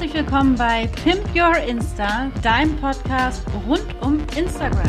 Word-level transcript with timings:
Herzlich 0.00 0.14
willkommen 0.14 0.54
bei 0.54 0.88
Pimp 1.02 1.24
Your 1.34 1.56
Insta, 1.56 2.30
deinem 2.40 2.76
Podcast 2.76 3.42
rund 3.66 3.84
um 4.00 4.20
Instagram. 4.36 4.88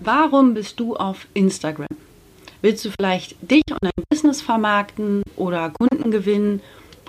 Warum 0.00 0.54
bist 0.54 0.80
du 0.80 0.96
auf 0.96 1.28
Instagram? 1.32 1.86
Willst 2.62 2.84
du 2.84 2.90
vielleicht 2.90 3.36
dich 3.48 3.62
und 3.70 3.78
dein 3.80 4.04
Business 4.10 4.42
vermarkten 4.42 5.22
oder 5.36 5.70
Kunden 5.70 6.10
gewinnen? 6.10 6.62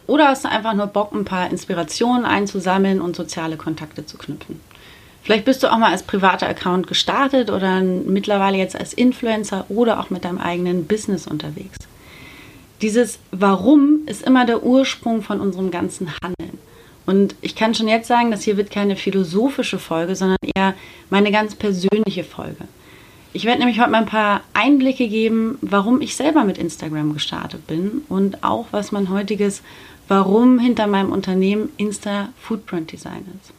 Oder 0.06 0.28
hast 0.28 0.46
du 0.46 0.50
einfach 0.50 0.76
nur 0.76 0.86
Bock, 0.86 1.14
ein 1.14 1.26
paar 1.26 1.50
Inspirationen 1.50 2.24
einzusammeln 2.24 3.02
und 3.02 3.16
soziale 3.16 3.58
Kontakte 3.58 4.06
zu 4.06 4.20
knüpfen? 4.20 4.62
Vielleicht 5.24 5.46
bist 5.46 5.64
du 5.64 5.72
auch 5.74 5.80
mal 5.80 5.94
als 5.94 6.04
privater 6.04 6.48
Account 6.48 6.86
gestartet 6.86 7.50
oder 7.50 7.82
mittlerweile 7.82 8.60
jetzt 8.60 8.76
als 8.76 8.94
Influencer 8.94 9.66
oder 9.70 10.00
auch 10.00 10.12
mit 10.12 10.26
deinem 10.26 10.38
eigenen 10.38 10.86
Business 10.86 11.26
unterwegs. 11.26 11.81
Dieses 12.82 13.20
Warum 13.32 14.00
ist 14.08 14.24
immer 14.24 14.46
der 14.46 14.64
Ursprung 14.64 15.22
von 15.22 15.40
unserem 15.40 15.70
ganzen 15.70 16.10
Handeln. 16.24 16.58
Und 17.06 17.36
ich 17.42 17.56
kann 17.56 17.76
schon 17.76 17.88
jetzt 17.88 18.08
sagen, 18.08 18.32
das 18.32 18.44
hier 18.44 18.58
wird 18.58 18.72
keine 18.72 18.96
philosophische 18.96 19.80
Folge, 19.80 20.16
sondern 20.16 20.38
eher 20.56 20.74
meine 21.10 21.32
ganz 21.32 21.56
persönliche 21.56 22.24
Folge. 22.24 22.68
Ich 23.34 23.46
werde 23.46 23.60
nämlich 23.60 23.80
heute 23.80 23.92
mal 23.92 24.00
ein 24.00 24.06
paar 24.06 24.42
Einblicke 24.54 25.08
geben, 25.08 25.58
warum 25.62 26.02
ich 26.02 26.16
selber 26.16 26.44
mit 26.44 26.58
Instagram 26.58 27.14
gestartet 27.14 27.66
bin 27.68 28.02
und 28.10 28.44
auch 28.44 28.68
was 28.72 28.92
mein 28.92 29.10
heutiges 29.10 29.62
Warum 30.08 30.60
hinter 30.60 30.88
meinem 30.88 31.12
Unternehmen 31.12 31.70
Insta 31.78 32.30
Footprint 32.40 32.92
Design 32.92 33.26
ist. 33.42 33.54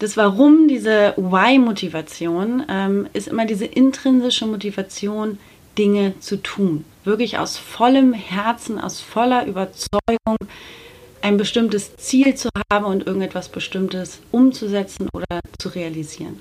Das 0.00 0.16
Warum, 0.16 0.66
diese 0.66 1.14
Why-Motivation, 1.16 2.64
ähm, 2.68 3.06
ist 3.12 3.28
immer 3.28 3.46
diese 3.46 3.64
intrinsische 3.64 4.46
Motivation, 4.46 5.38
Dinge 5.78 6.18
zu 6.20 6.42
tun. 6.42 6.84
Wirklich 7.04 7.38
aus 7.38 7.56
vollem 7.56 8.12
Herzen, 8.12 8.80
aus 8.80 9.00
voller 9.00 9.46
Überzeugung, 9.46 10.36
ein 11.22 11.36
bestimmtes 11.36 11.96
Ziel 11.96 12.34
zu 12.34 12.50
haben 12.72 12.84
und 12.84 13.06
irgendetwas 13.06 13.48
Bestimmtes 13.48 14.20
umzusetzen 14.30 15.08
oder 15.12 15.40
zu 15.58 15.70
realisieren. 15.70 16.40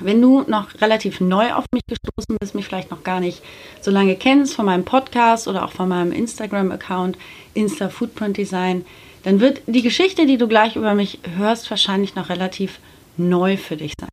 Wenn 0.00 0.22
du 0.22 0.42
noch 0.46 0.80
relativ 0.80 1.20
neu 1.20 1.52
auf 1.52 1.66
mich 1.72 1.82
gestoßen 1.86 2.36
bist, 2.40 2.54
mich 2.54 2.64
vielleicht 2.64 2.90
noch 2.90 3.04
gar 3.04 3.20
nicht 3.20 3.42
so 3.82 3.90
lange 3.90 4.16
kennst 4.16 4.54
von 4.54 4.64
meinem 4.64 4.84
Podcast 4.84 5.48
oder 5.48 5.64
auch 5.64 5.72
von 5.72 5.88
meinem 5.88 6.12
Instagram-Account 6.12 7.18
Insta 7.52 7.90
Footprint 7.90 8.38
Design, 8.38 8.86
dann 9.24 9.40
wird 9.40 9.60
die 9.66 9.82
Geschichte, 9.82 10.24
die 10.24 10.38
du 10.38 10.48
gleich 10.48 10.76
über 10.76 10.94
mich 10.94 11.18
hörst, 11.36 11.68
wahrscheinlich 11.70 12.14
noch 12.14 12.30
relativ 12.30 12.78
neu 13.18 13.58
für 13.58 13.76
dich 13.76 13.92
sein. 14.00 14.08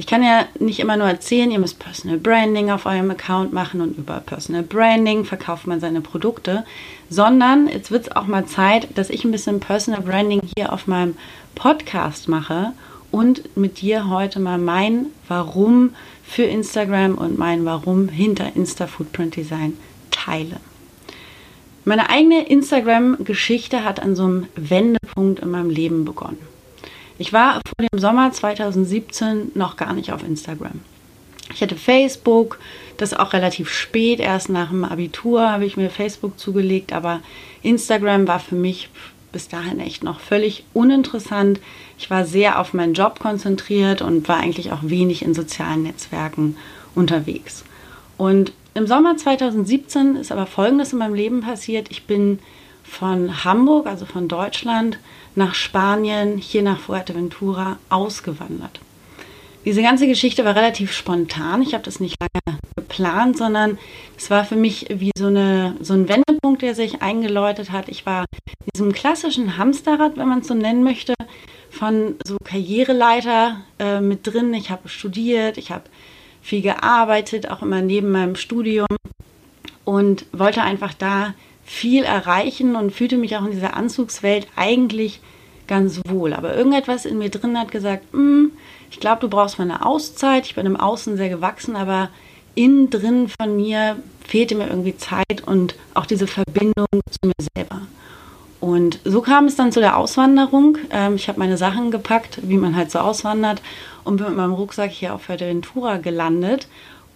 Ich 0.00 0.06
kann 0.06 0.22
ja 0.22 0.46
nicht 0.58 0.80
immer 0.80 0.96
nur 0.96 1.08
erzählen, 1.08 1.50
ihr 1.50 1.58
müsst 1.58 1.78
Personal 1.78 2.16
Branding 2.16 2.70
auf 2.70 2.86
eurem 2.86 3.10
Account 3.10 3.52
machen 3.52 3.82
und 3.82 3.98
über 3.98 4.20
Personal 4.20 4.62
Branding 4.62 5.26
verkauft 5.26 5.66
man 5.66 5.78
seine 5.78 6.00
Produkte, 6.00 6.64
sondern 7.10 7.68
jetzt 7.68 7.90
wird 7.90 8.06
es 8.06 8.16
auch 8.16 8.26
mal 8.26 8.46
Zeit, 8.46 8.96
dass 8.96 9.10
ich 9.10 9.26
ein 9.26 9.30
bisschen 9.30 9.60
Personal 9.60 10.00
Branding 10.00 10.40
hier 10.56 10.72
auf 10.72 10.86
meinem 10.86 11.18
Podcast 11.54 12.28
mache 12.28 12.72
und 13.10 13.54
mit 13.58 13.82
dir 13.82 14.08
heute 14.08 14.40
mal 14.40 14.56
mein 14.56 15.08
Warum 15.28 15.90
für 16.24 16.44
Instagram 16.44 17.16
und 17.16 17.36
mein 17.36 17.66
Warum 17.66 18.08
hinter 18.08 18.56
Insta 18.56 18.86
Footprint 18.86 19.36
Design 19.36 19.76
teile. 20.10 20.56
Meine 21.84 22.08
eigene 22.08 22.48
Instagram-Geschichte 22.48 23.84
hat 23.84 24.00
an 24.00 24.16
so 24.16 24.24
einem 24.24 24.46
Wendepunkt 24.56 25.40
in 25.40 25.50
meinem 25.50 25.68
Leben 25.68 26.06
begonnen. 26.06 26.49
Ich 27.20 27.34
war 27.34 27.60
vor 27.66 27.86
dem 27.92 28.00
Sommer 28.00 28.32
2017 28.32 29.52
noch 29.54 29.76
gar 29.76 29.92
nicht 29.92 30.10
auf 30.10 30.22
Instagram. 30.22 30.80
Ich 31.52 31.60
hatte 31.60 31.76
Facebook, 31.76 32.58
das 32.96 33.12
auch 33.12 33.34
relativ 33.34 33.68
spät, 33.68 34.20
erst 34.20 34.48
nach 34.48 34.70
dem 34.70 34.84
Abitur 34.84 35.50
habe 35.50 35.66
ich 35.66 35.76
mir 35.76 35.90
Facebook 35.90 36.38
zugelegt, 36.38 36.94
aber 36.94 37.20
Instagram 37.62 38.26
war 38.26 38.40
für 38.40 38.54
mich 38.54 38.88
bis 39.32 39.48
dahin 39.48 39.80
echt 39.80 40.02
noch 40.02 40.18
völlig 40.18 40.64
uninteressant. 40.72 41.60
Ich 41.98 42.08
war 42.08 42.24
sehr 42.24 42.58
auf 42.58 42.72
meinen 42.72 42.94
Job 42.94 43.20
konzentriert 43.20 44.00
und 44.00 44.26
war 44.26 44.38
eigentlich 44.38 44.72
auch 44.72 44.80
wenig 44.82 45.20
in 45.20 45.34
sozialen 45.34 45.82
Netzwerken 45.82 46.56
unterwegs. 46.94 47.64
Und 48.16 48.54
im 48.72 48.86
Sommer 48.86 49.18
2017 49.18 50.16
ist 50.16 50.32
aber 50.32 50.46
Folgendes 50.46 50.94
in 50.94 50.98
meinem 51.00 51.14
Leben 51.14 51.42
passiert. 51.42 51.90
Ich 51.90 52.04
bin 52.04 52.38
von 52.82 53.44
Hamburg, 53.44 53.86
also 53.86 54.06
von 54.06 54.26
Deutschland, 54.26 54.98
nach 55.34 55.54
Spanien, 55.54 56.38
hier 56.38 56.62
nach 56.62 56.78
Fuerteventura 56.78 57.78
ausgewandert. 57.88 58.80
Diese 59.64 59.82
ganze 59.82 60.06
Geschichte 60.06 60.44
war 60.44 60.56
relativ 60.56 60.92
spontan. 60.92 61.60
Ich 61.60 61.74
habe 61.74 61.84
das 61.84 62.00
nicht 62.00 62.16
lange 62.18 62.58
geplant, 62.76 63.36
sondern 63.36 63.78
es 64.16 64.30
war 64.30 64.44
für 64.44 64.56
mich 64.56 64.86
wie 64.88 65.10
so, 65.16 65.26
eine, 65.26 65.76
so 65.80 65.92
ein 65.92 66.08
Wendepunkt, 66.08 66.62
der 66.62 66.74
sich 66.74 67.02
eingeläutet 67.02 67.70
hat. 67.70 67.88
Ich 67.88 68.06
war 68.06 68.24
in 68.46 68.70
diesem 68.74 68.92
klassischen 68.92 69.58
Hamsterrad, 69.58 70.16
wenn 70.16 70.28
man 70.28 70.40
es 70.40 70.48
so 70.48 70.54
nennen 70.54 70.82
möchte, 70.82 71.12
von 71.70 72.16
so 72.24 72.36
Karriereleiter 72.42 73.60
äh, 73.78 74.00
mit 74.00 74.26
drin. 74.26 74.54
Ich 74.54 74.70
habe 74.70 74.88
studiert, 74.88 75.58
ich 75.58 75.70
habe 75.70 75.84
viel 76.40 76.62
gearbeitet, 76.62 77.50
auch 77.50 77.60
immer 77.60 77.82
neben 77.82 78.10
meinem 78.10 78.36
Studium 78.36 78.86
und 79.84 80.24
wollte 80.32 80.62
einfach 80.62 80.94
da 80.94 81.34
viel 81.70 82.02
erreichen 82.02 82.74
und 82.74 82.90
fühlte 82.90 83.16
mich 83.16 83.36
auch 83.36 83.44
in 83.44 83.52
dieser 83.52 83.76
Anzugswelt 83.76 84.48
eigentlich 84.56 85.20
ganz 85.68 86.00
wohl. 86.08 86.34
Aber 86.34 86.56
irgendetwas 86.56 87.04
in 87.04 87.16
mir 87.16 87.30
drin 87.30 87.56
hat 87.56 87.70
gesagt, 87.70 88.12
mm, 88.12 88.46
ich 88.90 88.98
glaube, 88.98 89.20
du 89.20 89.28
brauchst 89.28 89.56
mal 89.56 89.64
eine 89.70 89.86
Auszeit. 89.86 90.46
Ich 90.46 90.56
bin 90.56 90.66
im 90.66 90.76
Außen 90.76 91.16
sehr 91.16 91.28
gewachsen, 91.28 91.76
aber 91.76 92.10
innen 92.56 92.90
drin 92.90 93.28
von 93.40 93.54
mir 93.54 93.96
fehlte 94.26 94.56
mir 94.56 94.66
irgendwie 94.66 94.96
Zeit 94.96 95.46
und 95.46 95.76
auch 95.94 96.06
diese 96.06 96.26
Verbindung 96.26 96.88
zu 97.08 97.28
mir 97.28 97.46
selber. 97.54 97.82
Und 98.58 98.98
so 99.04 99.22
kam 99.22 99.44
es 99.44 99.54
dann 99.54 99.70
zu 99.70 99.78
der 99.78 99.96
Auswanderung. 99.96 100.76
Ähm, 100.90 101.14
ich 101.14 101.28
habe 101.28 101.38
meine 101.38 101.56
Sachen 101.56 101.92
gepackt, 101.92 102.40
wie 102.42 102.56
man 102.56 102.74
halt 102.74 102.90
so 102.90 102.98
auswandert, 102.98 103.62
und 104.02 104.16
bin 104.16 104.26
mit 104.26 104.36
meinem 104.36 104.54
Rucksack 104.54 104.90
hier 104.90 105.14
auf 105.14 105.22
Fuerteventura 105.22 105.98
gelandet 105.98 106.66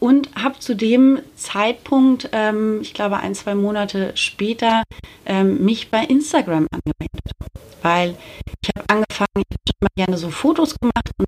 und 0.04 0.28
habe 0.34 0.58
zu 0.58 0.76
dem 0.76 1.18
Zeitpunkt, 1.34 2.28
ähm, 2.32 2.80
ich 2.82 2.92
glaube 2.92 3.16
ein, 3.16 3.34
zwei 3.34 3.54
Monate 3.54 4.12
später, 4.16 4.82
ähm, 5.24 5.64
mich 5.64 5.90
bei 5.90 6.04
Instagram 6.04 6.66
angemeldet. 6.70 7.32
Weil 7.80 8.14
ich 8.60 8.68
habe 8.76 8.86
angefangen, 8.90 9.30
ich 9.36 9.56
habe 9.56 9.62
schon 9.66 9.80
mal 9.80 9.88
gerne 9.96 10.18
so 10.18 10.28
Fotos 10.28 10.78
gemacht 10.78 11.10
und 11.16 11.26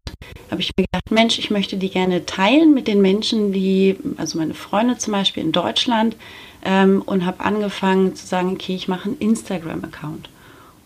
habe 0.50 0.60
ich 0.60 0.72
mir 0.76 0.84
gedacht, 0.84 1.10
Mensch, 1.10 1.38
ich 1.38 1.50
möchte 1.50 1.78
die 1.78 1.88
gerne 1.88 2.26
teilen 2.26 2.74
mit 2.74 2.86
den 2.86 3.00
Menschen, 3.00 3.50
die, 3.50 3.96
also 4.18 4.36
meine 4.36 4.52
Freunde 4.52 4.98
zum 4.98 5.14
Beispiel 5.14 5.42
in 5.42 5.52
Deutschland, 5.52 6.14
ähm, 6.62 7.00
und 7.06 7.24
habe 7.24 7.40
angefangen 7.40 8.14
zu 8.14 8.26
sagen, 8.26 8.52
okay, 8.52 8.74
ich 8.74 8.88
mache 8.88 9.08
einen 9.08 9.18
Instagram-Account. 9.20 10.28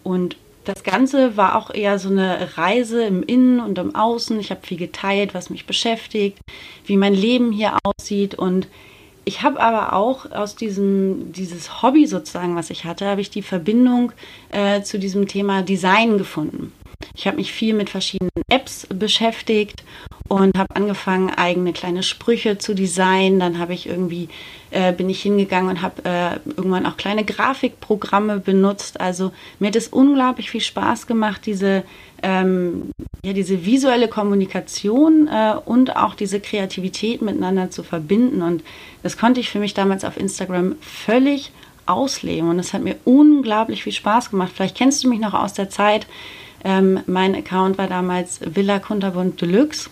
Und 0.05 0.37
das 0.65 0.83
Ganze 0.83 1.37
war 1.37 1.57
auch 1.57 1.73
eher 1.73 1.99
so 1.99 2.11
eine 2.11 2.57
Reise 2.57 3.05
im 3.05 3.23
Innen 3.23 3.61
und 3.61 3.79
im 3.79 3.95
Außen. 3.95 4.39
Ich 4.41 4.51
habe 4.51 4.67
viel 4.67 4.77
geteilt, 4.79 5.35
was 5.35 5.51
mich 5.51 5.67
beschäftigt, 5.67 6.39
wie 6.85 6.97
mein 6.97 7.15
Leben 7.15 7.51
hier 7.51 7.79
aussieht. 7.83 8.35
Und 8.35 8.69
ich 9.25 9.43
habe 9.43 9.61
aber 9.61 9.95
auch 9.95 10.31
aus 10.31 10.57
diesem 10.57 11.33
dieses 11.33 11.83
Hobby 11.83 12.07
sozusagen, 12.07 12.57
was 12.57 12.71
ich 12.71 12.85
hatte, 12.85 13.07
habe 13.07 13.21
ich 13.21 13.31
die 13.31 13.43
Verbindung 13.43 14.13
äh, 14.51 14.83
zu 14.83 14.99
diesem 14.99 15.29
Thema 15.29 15.63
Design 15.63 16.19
gefunden. 16.19 16.73
Ich 17.15 17.27
habe 17.27 17.39
mich 17.39 17.53
viel 17.53 17.75
mit 17.75 17.89
verschiedenen 17.89 18.31
Apps 18.49 18.87
beschäftigt 18.87 19.83
und 20.31 20.57
habe 20.57 20.77
angefangen, 20.77 21.31
eigene 21.31 21.73
kleine 21.73 22.05
Sprüche 22.05 22.57
zu 22.57 22.73
designen. 22.73 23.41
Dann 23.41 23.59
habe 23.59 23.75
ich 23.75 23.89
irgendwie, 23.89 24.29
äh, 24.71 24.93
bin 24.93 25.11
ich 25.11 25.21
hingegangen 25.23 25.69
und 25.69 25.83
habe 25.83 26.05
äh, 26.05 26.37
irgendwann 26.57 26.87
auch 26.87 26.97
kleine 26.97 27.25
Grafikprogramme 27.25 28.39
benutzt. 28.39 29.01
Also 29.01 29.33
mir 29.59 29.67
hat 29.67 29.77
es 29.77 29.89
unglaublich 29.89 30.49
viel 30.53 30.61
Spaß 30.61 31.09
gemacht, 31.09 31.47
diese, 31.47 31.83
ähm, 32.23 32.93
ja, 33.25 33.33
diese 33.33 33.67
visuelle 33.67 34.07
Kommunikation 34.07 35.27
äh, 35.27 35.55
und 35.65 35.97
auch 35.97 36.15
diese 36.15 36.39
Kreativität 36.39 37.23
miteinander 37.23 37.73
zu 37.73 37.83
verbinden. 37.83 38.41
Und 38.43 38.63
das 39.03 39.19
konnte 39.19 39.41
ich 39.41 39.51
für 39.51 39.59
mich 39.59 39.75
damals 39.75 40.05
auf 40.05 40.17
Instagram 40.17 40.77
völlig 40.81 41.51
ausleben. 41.87 42.51
Und 42.51 42.61
es 42.61 42.73
hat 42.73 42.85
mir 42.85 42.95
unglaublich 43.05 43.83
viel 43.83 43.93
Spaß 43.93 44.31
gemacht. 44.31 44.53
Vielleicht 44.55 44.77
kennst 44.77 45.03
du 45.03 45.09
mich 45.09 45.19
noch 45.19 45.35
aus 45.35 45.55
der 45.55 45.71
Zeit, 45.71 46.07
ähm, 46.63 47.01
mein 47.07 47.35
Account 47.35 47.79
war 47.79 47.89
damals 47.89 48.39
Villa 48.45 48.79
Kunterbund 48.79 49.41
Deluxe 49.41 49.91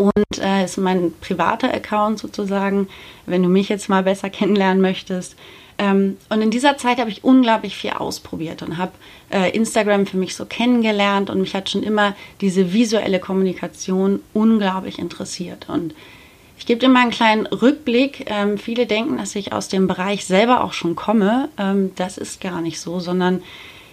und 0.00 0.38
äh, 0.38 0.64
ist 0.64 0.78
mein 0.78 1.12
privater 1.20 1.72
Account 1.74 2.18
sozusagen, 2.18 2.88
wenn 3.26 3.42
du 3.42 3.50
mich 3.50 3.68
jetzt 3.68 3.90
mal 3.90 4.02
besser 4.02 4.30
kennenlernen 4.30 4.80
möchtest. 4.80 5.36
Ähm, 5.76 6.16
und 6.30 6.40
in 6.40 6.50
dieser 6.50 6.78
Zeit 6.78 6.98
habe 6.98 7.10
ich 7.10 7.22
unglaublich 7.22 7.76
viel 7.76 7.90
ausprobiert 7.90 8.62
und 8.62 8.78
habe 8.78 8.92
äh, 9.30 9.50
Instagram 9.54 10.06
für 10.06 10.16
mich 10.16 10.34
so 10.34 10.46
kennengelernt 10.46 11.28
und 11.28 11.40
mich 11.40 11.54
hat 11.54 11.68
schon 11.68 11.82
immer 11.82 12.16
diese 12.40 12.72
visuelle 12.72 13.20
Kommunikation 13.20 14.20
unglaublich 14.32 14.98
interessiert. 14.98 15.68
Und 15.68 15.94
ich 16.58 16.64
gebe 16.64 16.80
dir 16.80 16.88
mal 16.88 17.02
einen 17.02 17.10
kleinen 17.10 17.46
Rückblick. 17.46 18.24
Ähm, 18.30 18.56
viele 18.56 18.86
denken, 18.86 19.18
dass 19.18 19.34
ich 19.34 19.52
aus 19.52 19.68
dem 19.68 19.86
Bereich 19.86 20.24
selber 20.24 20.64
auch 20.64 20.72
schon 20.72 20.96
komme. 20.96 21.50
Ähm, 21.58 21.92
das 21.96 22.16
ist 22.16 22.40
gar 22.40 22.62
nicht 22.62 22.80
so, 22.80 23.00
sondern 23.00 23.42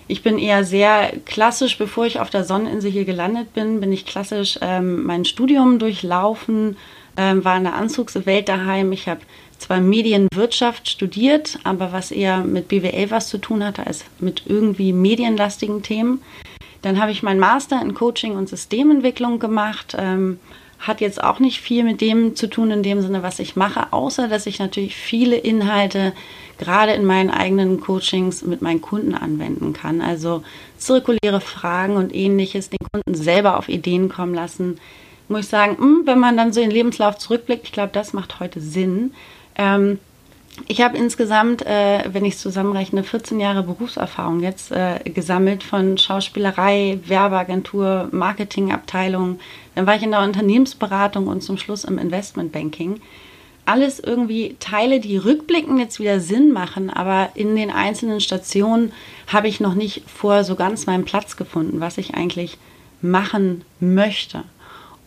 ich 0.07 0.24
bin 0.24 0.38
eher 0.38 0.63
sehr 0.63 1.12
klassisch, 1.25 1.77
bevor 1.77 2.06
ich 2.06 2.19
auf 2.19 2.30
der 2.30 2.44
Sonneninsel 2.44 2.92
hier 2.92 3.06
gelandet 3.06 3.54
bin, 3.54 3.80
bin 3.81 3.92
ich 3.92 4.06
klassisch 4.06 4.57
ähm, 4.62 5.04
mein 5.04 5.25
Studium 5.25 5.80
durchlaufen, 5.80 6.77
ähm, 7.18 7.44
war 7.44 7.57
in 7.57 7.63
der 7.63 7.75
Anzugswelt 7.75 8.48
daheim. 8.48 8.92
Ich 8.92 9.07
habe 9.07 9.21
zwar 9.57 9.80
Medienwirtschaft 9.80 10.89
studiert, 10.89 11.59
aber 11.63 11.92
was 11.92 12.12
eher 12.12 12.39
mit 12.39 12.68
BWL 12.68 13.12
was 13.12 13.27
zu 13.27 13.38
tun 13.38 13.63
hatte 13.63 13.86
als 13.86 14.06
mit 14.19 14.44
irgendwie 14.45 14.94
medienlastigen 14.94 15.83
Themen. 15.83 16.21
Dann 16.81 17.01
habe 17.01 17.12
ich 17.12 17.24
meinen 17.24 17.39
Master 17.39 17.81
in 17.81 17.94
Coaching 17.94 18.36
und 18.36 18.48
Systementwicklung 18.48 19.39
gemacht. 19.39 19.95
Ähm, 19.98 20.39
hat 20.79 21.01
jetzt 21.01 21.24
auch 21.24 21.39
nicht 21.39 21.59
viel 21.59 21.83
mit 21.83 22.01
dem 22.01 22.35
zu 22.35 22.47
tun 22.47 22.71
in 22.71 22.83
dem 22.83 23.01
Sinne, 23.01 23.24
was 23.24 23.39
ich 23.39 23.56
mache, 23.56 23.91
außer 23.94 24.27
dass 24.27 24.45
ich 24.45 24.59
natürlich 24.59 24.95
viele 24.95 25.35
Inhalte 25.35 26.13
gerade 26.57 26.94
in 26.94 27.06
meinen 27.06 27.29
eigenen 27.29 27.79
Coachings 27.79 28.44
mit 28.44 28.62
meinen 28.62 28.81
Kunden 28.81 29.13
anwenden 29.13 29.74
kann. 29.74 30.01
Also 30.01 30.44
zirkuläre 30.77 31.41
Fragen 31.41 31.95
und 31.97 32.13
ähnliches, 32.13 32.69
den 32.69 32.79
Kunden 32.91 33.15
selber 33.15 33.57
auf 33.57 33.69
Ideen 33.69 34.09
kommen 34.09 34.33
lassen. 34.33 34.79
Muss 35.27 35.41
ich 35.41 35.47
sagen, 35.47 35.77
hm, 35.77 36.01
wenn 36.06 36.19
man 36.19 36.38
dann 36.38 36.53
so 36.53 36.62
in 36.62 36.69
den 36.69 36.75
Lebenslauf 36.75 37.18
zurückblickt, 37.18 37.65
ich 37.65 37.71
glaube, 37.71 37.91
das 37.94 38.13
macht 38.13 38.39
heute 38.39 38.62
Sinn. 38.62 39.13
Ähm, 39.56 40.00
ich 40.68 40.81
habe 40.81 40.98
insgesamt, 40.98 41.65
äh, 41.65 42.04
wenn 42.12 42.25
ich 42.25 42.36
es 42.36 42.42
zusammenrechne, 42.42 43.04
14 43.04 43.39
Jahre 43.39 43.63
Berufserfahrung 43.63 44.42
jetzt 44.42 44.71
äh, 44.71 45.00
gesammelt 45.06 45.63
von 45.63 45.98
Schauspielerei, 45.98 47.00
Werbeagentur, 47.06 48.09
Marketingabteilung. 48.12 49.39
Dann 49.75 49.86
war 49.86 49.95
ich 49.95 50.04
in 50.04 50.12
der 50.12 50.21
Unternehmensberatung 50.21 51.27
und 51.27 51.42
zum 51.42 51.57
Schluss 51.57 51.83
im 51.83 51.98
Investmentbanking. 51.98 53.00
Alles 53.65 54.00
irgendwie 54.00 54.56
Teile, 54.59 55.00
die 55.00 55.18
rückblickend 55.18 55.80
jetzt 55.80 56.00
wieder 56.00 56.19
Sinn 56.19 56.54
machen, 56.54 56.89
aber 56.89 57.30
in 57.36 57.56
den 57.56 57.69
einzelnen 57.69 58.21
Stationen 58.21 58.94
habe 59.27 59.50
ich 59.50 59.59
noch 59.59 59.74
nicht 59.74 60.04
vor 60.09 60.44
so 60.44 60.56
ganz 60.56 60.86
meinen 60.86 61.06
Platz 61.06 61.36
gefunden, 61.36 61.81
was 61.81 61.98
ich 61.98 62.15
eigentlich 62.15 62.57
machen 63.01 63.63
möchte. 63.80 64.44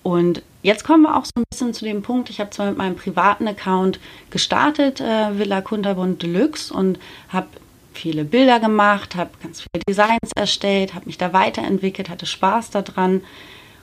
Und 0.03 0.43
jetzt 0.63 0.85
kommen 0.85 1.03
wir 1.03 1.17
auch 1.17 1.25
so 1.25 1.33
ein 1.37 1.45
bisschen 1.51 1.75
zu 1.75 1.85
dem 1.85 2.03
Punkt, 2.03 2.31
ich 2.31 2.41
habe 2.41 2.51
zwar 2.51 2.67
mit 2.67 2.79
meinem 2.79 2.97
privaten 2.97 3.47
Account 3.47 4.01
gestartet, 4.31 5.01
äh, 5.01 5.39
Villa 5.39 5.61
Kunterbund 5.61 6.23
Deluxe, 6.23 6.73
und 6.73 6.99
habe 7.29 7.49
viele 7.93 8.25
Bilder 8.25 8.61
gemacht, 8.61 9.17
habe 9.17 9.31
ganz 9.43 9.61
viele 9.61 9.83
Designs 9.89 10.33
erstellt, 10.35 10.95
habe 10.95 11.07
mich 11.07 11.19
da 11.19 11.33
weiterentwickelt, 11.33 12.09
hatte 12.09 12.27
Spaß 12.27 12.71
daran. 12.71 13.23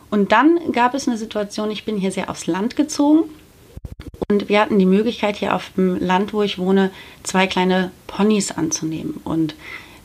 Und 0.09 0.31
dann 0.31 0.71
gab 0.71 0.93
es 0.93 1.07
eine 1.07 1.17
Situation, 1.17 1.69
ich 1.69 1.85
bin 1.85 1.97
hier 1.97 2.11
sehr 2.11 2.29
aufs 2.29 2.47
Land 2.47 2.75
gezogen 2.75 3.29
und 4.29 4.49
wir 4.49 4.61
hatten 4.61 4.79
die 4.79 4.85
Möglichkeit, 4.85 5.35
hier 5.35 5.55
auf 5.55 5.71
dem 5.75 5.99
Land, 5.99 6.33
wo 6.33 6.41
ich 6.41 6.57
wohne, 6.57 6.91
zwei 7.23 7.47
kleine 7.47 7.91
Ponys 8.07 8.51
anzunehmen. 8.51 9.19
Und 9.23 9.55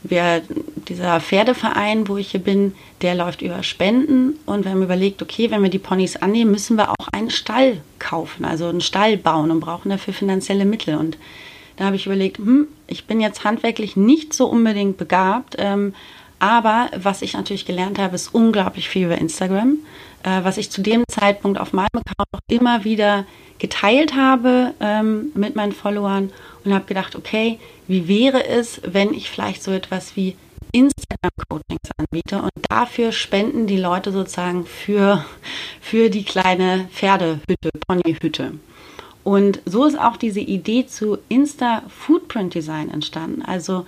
wir, 0.03 0.41
dieser 0.87 1.19
Pferdeverein, 1.19 2.07
wo 2.07 2.17
ich 2.17 2.31
hier 2.31 2.41
bin, 2.41 2.75
der 3.01 3.15
läuft 3.15 3.41
über 3.41 3.63
Spenden 3.63 4.37
und 4.45 4.65
wir 4.65 4.71
haben 4.71 4.83
überlegt, 4.83 5.21
okay, 5.21 5.49
wenn 5.49 5.63
wir 5.63 5.69
die 5.69 5.79
Ponys 5.79 6.17
annehmen, 6.17 6.51
müssen 6.51 6.77
wir 6.77 6.89
auch 6.89 7.07
einen 7.13 7.29
Stall 7.29 7.81
kaufen, 7.99 8.45
also 8.45 8.67
einen 8.67 8.81
Stall 8.81 9.17
bauen 9.17 9.49
und 9.49 9.61
brauchen 9.61 9.89
dafür 9.89 10.13
finanzielle 10.13 10.65
Mittel. 10.65 10.95
Und 10.95 11.17
da 11.77 11.85
habe 11.85 11.95
ich 11.95 12.05
überlegt, 12.05 12.37
hm, 12.37 12.67
ich 12.87 13.05
bin 13.05 13.21
jetzt 13.21 13.43
handwerklich 13.43 13.95
nicht 13.95 14.33
so 14.33 14.47
unbedingt 14.47 14.97
begabt, 14.97 15.55
ähm, 15.57 15.93
aber 16.39 16.89
was 16.97 17.21
ich 17.21 17.33
natürlich 17.33 17.65
gelernt 17.65 17.97
habe, 17.99 18.15
ist 18.15 18.33
unglaublich 18.33 18.89
viel 18.89 19.05
über 19.05 19.17
Instagram, 19.17 19.77
äh, 20.23 20.43
was 20.43 20.57
ich 20.57 20.69
zu 20.69 20.81
dem 20.81 21.03
Zeitpunkt 21.07 21.57
auf 21.57 21.71
meinem 21.71 21.87
Account 21.93 22.27
auch 22.33 22.39
immer 22.49 22.83
wieder 22.83 23.25
geteilt 23.59 24.13
habe 24.13 24.73
ähm, 24.81 25.31
mit 25.35 25.55
meinen 25.55 25.71
Followern 25.71 26.31
und 26.63 26.73
habe 26.73 26.85
gedacht, 26.85 27.15
okay, 27.15 27.59
wie 27.87 28.07
wäre 28.07 28.45
es, 28.45 28.81
wenn 28.85 29.13
ich 29.13 29.29
vielleicht 29.29 29.63
so 29.63 29.71
etwas 29.71 30.15
wie 30.15 30.35
Instagram-Coachings 30.71 31.89
anbiete 31.97 32.41
und 32.41 32.51
dafür 32.69 33.11
spenden 33.11 33.67
die 33.67 33.77
Leute 33.77 34.11
sozusagen 34.11 34.65
für, 34.65 35.23
für 35.81 36.09
die 36.09 36.23
kleine 36.23 36.87
Pferdehütte, 36.91 37.69
Ponyhütte. 37.87 38.53
Und 39.23 39.61
so 39.65 39.85
ist 39.85 39.97
auch 39.97 40.17
diese 40.17 40.41
Idee 40.41 40.85
zu 40.85 41.17
Insta 41.29 41.83
Footprint 41.87 42.55
Design 42.55 42.89
entstanden. 42.89 43.41
Also 43.41 43.85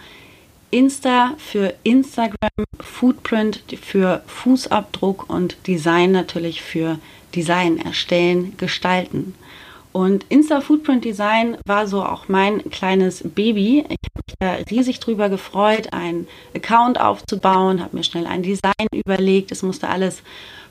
Insta 0.72 1.34
für 1.38 1.74
Instagram, 1.84 2.50
Footprint 2.80 3.64
für 3.82 4.24
Fußabdruck 4.28 5.30
und 5.30 5.58
Design 5.68 6.12
natürlich 6.12 6.62
für 6.62 7.00
Design 7.36 7.78
erstellen, 7.78 8.54
gestalten. 8.58 9.34
Und 9.96 10.26
Insta 10.28 10.60
Footprint 10.60 11.06
Design 11.06 11.58
war 11.66 11.88
so 11.88 12.04
auch 12.04 12.28
mein 12.28 12.70
kleines 12.70 13.24
Baby. 13.24 13.86
Ich 13.88 14.10
habe 14.10 14.24
mich 14.28 14.36
da 14.42 14.52
riesig 14.70 15.00
drüber 15.00 15.30
gefreut, 15.30 15.94
einen 15.94 16.28
Account 16.54 17.00
aufzubauen, 17.00 17.82
habe 17.82 17.96
mir 17.96 18.04
schnell 18.04 18.28
ein 18.28 18.44
Design 18.44 18.90
überlegt. 18.94 19.54
Es 19.54 19.64
musste 19.64 19.88
alles 19.88 20.22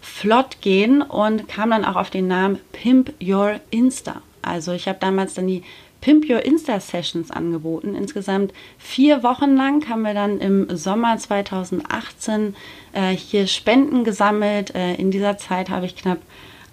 flott 0.03 0.61
gehen 0.61 1.01
und 1.01 1.49
kam 1.49 1.71
dann 1.71 1.87
auch 1.87 1.97
auf 1.97 2.11
den 2.11 2.29
Namen 2.29 2.61
Pimp 2.73 3.15
Your 3.19 3.61
Insta. 3.71 4.21
Also 4.43 4.73
ich 4.73 4.89
habe 4.89 4.99
damals 5.01 5.33
dann 5.33 5.47
die 5.47 5.63
Pimp 6.03 6.29
Your 6.29 6.45
Insta 6.45 6.79
Sessions 6.79 7.31
angeboten. 7.31 7.95
Insgesamt 7.95 8.53
vier 8.77 9.23
Wochen 9.23 9.57
lang 9.57 9.89
haben 9.89 10.03
wir 10.03 10.13
dann 10.13 10.39
im 10.39 10.77
Sommer 10.77 11.17
2018 11.17 12.55
äh, 12.93 13.13
hier 13.13 13.47
Spenden 13.47 14.05
gesammelt. 14.05 14.75
Äh, 14.75 14.97
in 14.97 15.11
dieser 15.11 15.39
Zeit 15.39 15.71
habe 15.71 15.87
ich 15.87 15.97
knapp 15.97 16.19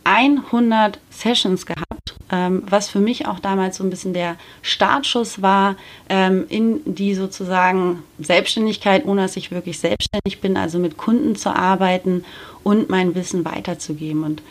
100 0.03 0.99
Sessions 1.09 1.65
gehabt 1.65 1.91
ähm, 2.31 2.63
was 2.69 2.89
für 2.89 2.99
mich 2.99 3.27
auch 3.27 3.39
damals 3.39 3.77
so 3.77 3.83
ein 3.83 3.89
bisschen 3.89 4.13
der 4.13 4.37
Startschuss 4.61 5.41
war 5.41 5.75
ähm, 6.09 6.45
in 6.47 6.81
die 6.85 7.13
sozusagen 7.13 8.03
Selbstständigkeit, 8.19 9.05
ohne 9.05 9.23
dass 9.23 9.35
ich 9.35 9.51
wirklich 9.51 9.79
selbstständig 9.79 10.39
bin, 10.39 10.55
also 10.55 10.79
mit 10.79 10.97
Kunden 10.97 11.35
zu 11.35 11.53
arbeiten 11.53 12.23
und 12.63 12.89
mein 12.89 13.15
Wissen 13.15 13.43
weiterzugeben. 13.43 14.23
Und 14.23 14.41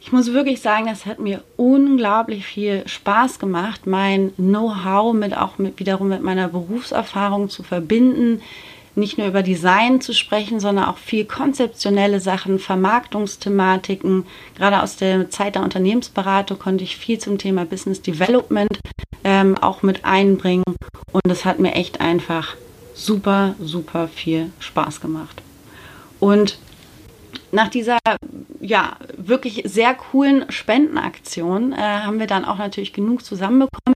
ich 0.00 0.12
muss 0.12 0.32
wirklich 0.32 0.60
sagen, 0.60 0.86
das 0.86 1.04
hat 1.04 1.18
mir 1.18 1.42
unglaublich 1.56 2.46
viel 2.46 2.86
Spaß 2.86 3.40
gemacht, 3.40 3.86
mein 3.86 4.32
Know-how 4.36 5.14
mit 5.14 5.36
auch 5.36 5.58
mit, 5.58 5.80
wiederum 5.80 6.08
mit 6.08 6.22
meiner 6.22 6.48
Berufserfahrung 6.48 7.48
zu 7.48 7.64
verbinden, 7.64 8.40
nicht 8.96 9.18
nur 9.18 9.26
über 9.26 9.42
Design 9.42 10.00
zu 10.00 10.12
sprechen, 10.12 10.60
sondern 10.60 10.86
auch 10.86 10.98
viel 10.98 11.24
konzeptionelle 11.24 12.20
Sachen, 12.20 12.58
Vermarktungsthematiken. 12.58 14.26
Gerade 14.56 14.82
aus 14.82 14.96
der 14.96 15.30
Zeit 15.30 15.56
der 15.56 15.62
Unternehmensberatung 15.62 16.58
konnte 16.58 16.84
ich 16.84 16.96
viel 16.96 17.18
zum 17.18 17.38
Thema 17.38 17.64
Business 17.64 18.02
Development 18.02 18.78
ähm, 19.24 19.56
auch 19.58 19.82
mit 19.82 20.04
einbringen. 20.04 20.64
Und 21.12 21.26
es 21.28 21.44
hat 21.44 21.58
mir 21.58 21.74
echt 21.74 22.00
einfach 22.00 22.56
super, 22.94 23.54
super 23.60 24.08
viel 24.08 24.50
Spaß 24.60 25.00
gemacht. 25.00 25.42
Und 26.20 26.58
nach 27.52 27.68
dieser 27.68 27.98
ja 28.60 28.96
wirklich 29.16 29.62
sehr 29.64 29.94
coolen 29.94 30.50
Spendenaktion 30.50 31.72
äh, 31.72 31.76
haben 31.76 32.18
wir 32.18 32.26
dann 32.26 32.44
auch 32.44 32.58
natürlich 32.58 32.92
genug 32.92 33.24
zusammenbekommen, 33.24 33.94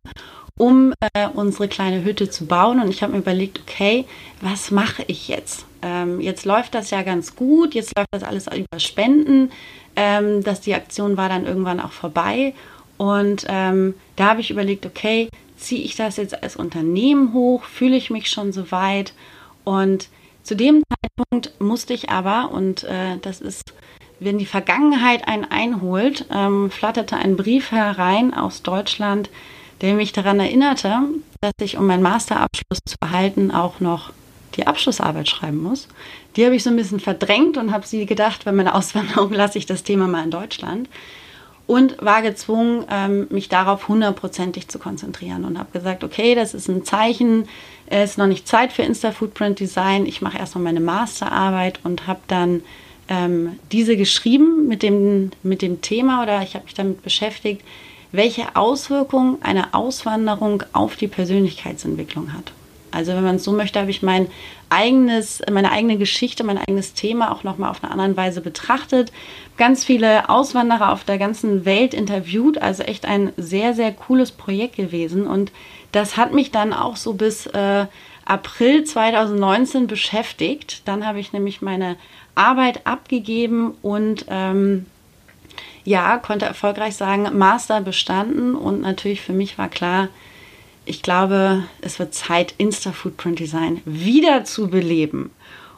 um 0.59 0.93
äh, 1.15 1.29
unsere 1.33 1.69
kleine 1.69 2.05
Hütte 2.05 2.29
zu 2.29 2.47
bauen. 2.47 2.81
Und 2.81 2.91
ich 2.91 3.03
habe 3.03 3.13
mir 3.13 3.21
überlegt, 3.21 3.61
okay, 3.61 4.05
was 4.41 4.71
mache 4.71 5.05
ich 5.07 5.29
jetzt? 5.29 5.65
Ähm, 5.81 6.21
jetzt 6.21 6.45
läuft 6.45 6.75
das 6.75 6.91
ja 6.91 7.03
ganz 7.03 7.37
gut, 7.37 7.75
jetzt 7.75 7.97
läuft 7.97 8.09
das 8.11 8.23
alles 8.23 8.47
über 8.47 8.79
Spenden. 8.79 9.51
Ähm, 9.97 10.45
dass 10.45 10.61
die 10.61 10.75
Aktion 10.75 11.17
war 11.17 11.29
dann 11.29 11.45
irgendwann 11.45 11.81
auch 11.81 11.91
vorbei. 11.91 12.55
Und 12.99 13.47
ähm, 13.49 13.95
da 14.15 14.27
habe 14.27 14.41
ich 14.41 14.51
überlegt, 14.53 14.87
okay, 14.87 15.29
ziehe 15.57 15.83
ich 15.83 15.97
das 15.97 16.19
jetzt 16.19 16.41
als 16.41 16.55
Unternehmen 16.55 17.33
hoch? 17.33 17.65
Fühle 17.65 17.97
ich 17.97 18.09
mich 18.09 18.31
schon 18.31 18.53
so 18.53 18.71
weit? 18.71 19.13
Und 19.65 20.09
zu 20.45 20.55
dem 20.55 20.83
Zeitpunkt 20.89 21.61
musste 21.61 21.95
ich 21.95 22.11
aber, 22.11 22.53
und 22.53 22.85
äh, 22.85 23.19
das 23.23 23.41
ist, 23.41 23.75
wenn 24.21 24.39
die 24.39 24.47
Vergangenheit 24.47 25.27
einen 25.27 25.45
einholt, 25.45 26.27
ähm, 26.33 26.71
flatterte 26.71 27.17
ein 27.17 27.37
Brief 27.37 27.73
herein 27.73 28.33
aus 28.33 28.63
Deutschland, 28.63 29.31
der 29.81 29.95
mich 29.95 30.13
daran 30.13 30.41
erinnerte, 30.41 31.01
dass 31.41 31.53
ich, 31.61 31.77
um 31.77 31.87
meinen 31.87 32.03
Masterabschluss 32.03 32.81
zu 32.85 32.97
erhalten, 33.01 33.51
auch 33.51 33.81
noch 33.81 34.13
die 34.57 34.67
Abschlussarbeit 34.67 35.29
schreiben 35.29 35.63
muss. 35.63 35.89
Die 36.37 36.45
habe 36.45 36.57
ich 36.57 36.63
so 36.63 36.71
ein 36.71 36.77
bisschen 36.77 37.01
verdrängt 37.01 37.57
und 37.57 37.73
habe 37.73 37.87
sie 37.87 38.07
gedacht, 38.07 38.45
bei 38.45 38.53
meiner 38.53 38.75
Auswanderung 38.77 39.33
lasse 39.33 39.59
ich 39.59 39.67
das 39.67 39.83
Thema 39.83 40.07
mal 40.07 40.25
in 40.25 40.31
Deutschland. 40.31 40.89
Und 41.67 42.03
war 42.03 42.23
gezwungen, 42.23 42.87
ähm, 42.91 43.27
mich 43.29 43.51
darauf 43.51 43.89
hundertprozentig 43.89 44.69
zu 44.69 44.79
konzentrieren 44.79 45.45
und 45.45 45.59
habe 45.59 45.71
gesagt, 45.71 46.03
okay, 46.03 46.35
das 46.35 46.55
ist 46.55 46.67
ein 46.67 46.83
Zeichen, 46.83 47.47
es 47.85 48.13
ist 48.13 48.19
noch 48.19 48.27
nicht 48.27 48.49
Zeit 48.49 48.73
für 48.73 48.83
Insta-Footprint 48.83 49.61
Design. 49.61 50.07
Ich 50.07 50.23
mache 50.23 50.39
erstmal 50.39 50.65
meine 50.65 50.81
Masterarbeit 50.81 51.81
und 51.85 52.07
habe 52.07 52.21
dann 52.27 52.63
ähm, 53.09 53.59
diese 53.71 53.99
geschrieben 53.99 54.67
mit 54.67 54.83
dem, 54.83 55.31
mit 55.43 55.61
dem 55.61 55.83
Thema 55.83 56.23
oder 56.23 56.43
ich 56.43 56.55
habe 56.55 56.65
mich 56.65 56.75
damit 56.75 57.03
beschäftigt, 57.03 57.63
welche 58.13 58.57
Auswirkungen 58.57 59.39
eine 59.43 59.75
Auswanderung 59.75 60.63
auf 60.73 60.97
die 60.97 61.09
Persönlichkeitsentwicklung 61.09 62.33
hat. 62.33 62.53
Also 62.91 63.13
wenn 63.13 63.25
man 63.25 63.37
es 63.37 63.45
so 63.45 63.53
möchte, 63.53 63.79
habe 63.81 63.91
ich 63.91 64.03
mein 64.03 64.29
eigenes, 64.71 65.43
meine 65.51 65.71
eigene 65.73 65.99
Geschichte, 65.99 66.45
mein 66.45 66.59
eigenes 66.59 66.95
Thema 66.95 67.33
auch 67.33 67.45
nochmal 67.45 67.71
auf 67.71 67.83
eine 67.83 67.93
andere 67.93 68.17
Weise 68.17 68.41
betrachtet. 68.41 69.13
Ganz 69.57 69.85
viele 69.85 70.29
Auswanderer 70.29 70.93
auf 70.93 71.05
der 71.05 71.19
ganzen 71.19 71.65
Welt 71.65 71.95
interviewt, 71.95 72.59
also 72.59 72.83
echt 72.83 73.05
ein 73.05 73.33
sehr, 73.37 73.75
sehr 73.75 73.93
cooles 73.93 74.33
Projekt 74.33 74.77
gewesen. 74.77 75.27
Und 75.27 75.53
das 75.93 76.17
hat 76.17 76.33
mich 76.33 76.51
dann 76.51 76.73
auch 76.73 76.97
so 76.97 77.15
bis 77.15 77.47
äh, 77.47 77.87
April 78.25 78.85
2019 78.85 79.87
beschäftigt. 79.87 80.83
Dann 80.87 81.07
habe 81.07 81.21
ich 81.21 81.33
nämlich 81.33 81.63
meine 81.63 81.97
Arbeit 82.35 82.87
abgegeben 82.87 83.75
und 83.83 84.27
ähm, 84.29 84.87
ja, 85.89 86.19
konnte 86.19 86.45
erfolgreich 86.45 86.97
sagen, 86.97 87.39
Master 87.39 87.81
bestanden 87.81 88.55
und 88.55 88.83
natürlich 88.83 89.23
für 89.23 89.33
mich 89.33 89.57
war 89.57 89.69
klar, 89.69 90.09
ich 90.85 91.03
glaube, 91.03 91.65
es 91.81 91.99
wird 91.99 92.15
Zeit, 92.15 92.55
Insta-Footprint 92.59 93.39
Design 93.39 93.81
wieder 93.87 94.45
zu 94.45 94.69
beleben. 94.69 95.31